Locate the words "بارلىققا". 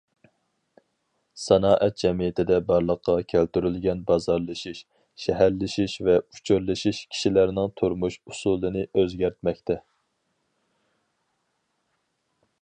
2.69-3.17